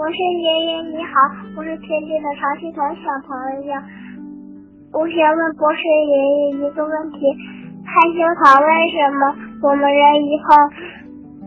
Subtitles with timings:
[0.00, 1.12] 博士爷爷你好，
[1.58, 3.36] 我是天津的长西团小朋
[3.68, 3.72] 友，
[4.98, 7.20] 我想问博士爷爷一个问题：
[7.84, 9.28] 含羞草为什么
[9.60, 10.56] 我们人以后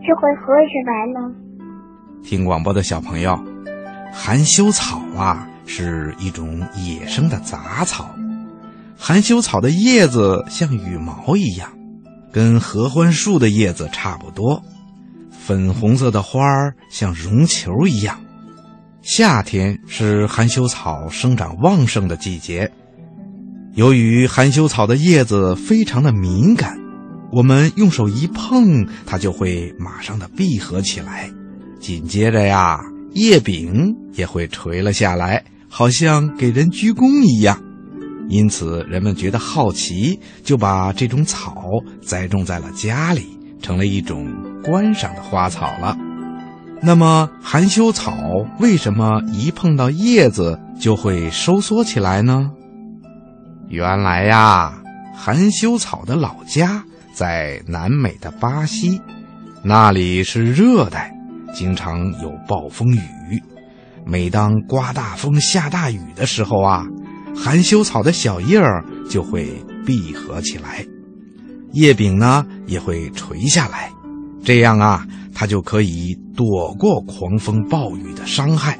[0.06, 1.34] 就会合起来呢？
[2.22, 3.36] 听广播的小朋友，
[4.12, 8.14] 含羞草啊是一种野生的杂草，
[8.96, 11.70] 含羞草的叶子像羽毛一样，
[12.32, 14.62] 跟合欢树的叶子差不多，
[15.32, 18.16] 粉红色的花儿像绒球一样。
[19.04, 22.72] 夏天是含羞草生长旺盛的季节，
[23.74, 26.78] 由于含羞草的叶子非常的敏感，
[27.30, 31.30] 我们用手一碰，它就会马上的闭合起来。
[31.78, 32.80] 紧接着呀，
[33.12, 37.62] 叶柄也会垂了下来，好像给人鞠躬一样。
[38.30, 41.62] 因此，人们觉得好奇，就把这种草
[42.00, 44.26] 栽种在了家里，成了一种
[44.62, 45.94] 观赏的花草了。
[46.86, 48.14] 那么，含羞草
[48.58, 52.50] 为什么一碰到叶子就会收缩起来呢？
[53.68, 54.82] 原来呀，
[55.16, 59.00] 含羞草的老家在南美的巴西，
[59.62, 61.10] 那里是热带，
[61.54, 63.42] 经常有暴风雨。
[64.04, 66.84] 每当刮大风、下大雨的时候啊，
[67.34, 69.48] 含羞草的小叶儿就会
[69.86, 70.84] 闭合起来，
[71.72, 73.90] 叶柄呢也会垂下来，
[74.44, 75.06] 这样啊。
[75.34, 78.78] 它就可以躲过狂风暴雨的伤害。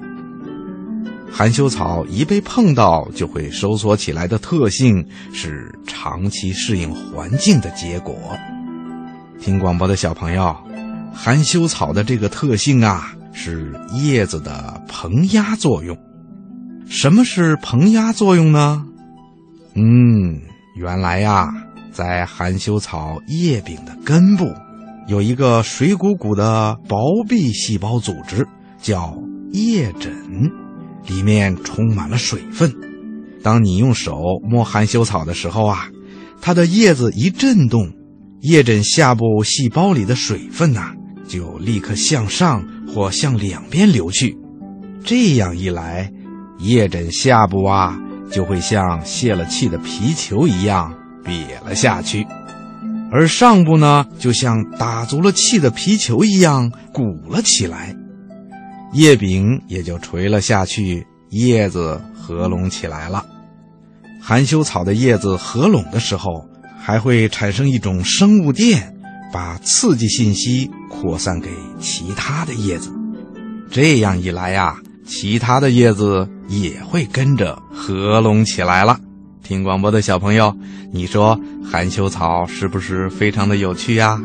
[1.31, 8.15] 含羞草一被碰到就会收缩起来的特性，是长期适应环境的结果。
[9.41, 10.57] 听广播的小朋友，
[11.13, 15.99] 含羞草的这个特性啊，是叶子的膨压作用。
[16.87, 18.87] 什么是膨压作用呢？
[19.75, 20.41] 嗯，
[20.77, 21.53] 原来呀，
[21.91, 24.47] 在含羞草叶柄的根部。
[25.07, 28.47] 有一个水鼓鼓的薄壁细胞组织，
[28.81, 29.17] 叫
[29.53, 30.13] 叶枕，
[31.07, 32.73] 里面充满了水分。
[33.43, 35.89] 当你用手摸含羞草的时候啊，
[36.41, 37.87] 它的叶子一震动，
[38.41, 40.95] 叶枕下部细胞里的水分呐，
[41.29, 44.35] 就立刻向上或向两边流去。
[45.05, 46.11] 这样一来，
[46.59, 48.01] 叶枕下部啊，
[48.31, 52.27] 就会像泄了气的皮球一样瘪了下去。
[53.13, 57.95] 而上部呢，就像打足了气的皮球一样鼓了起来，
[58.93, 63.25] 叶柄也就垂了下去，叶子合拢起来了。
[64.21, 66.49] 含羞草的叶子合拢的时候，
[66.79, 68.97] 还会产生一种生物电，
[69.33, 72.91] 把刺激信息扩散给其他的叶子。
[73.71, 74.77] 这样一来呀，
[75.07, 78.99] 其他的叶子也会跟着合拢起来了。
[79.45, 80.57] 听广播的小朋友，
[80.91, 84.19] 你说含羞草是不是非常的有趣呀？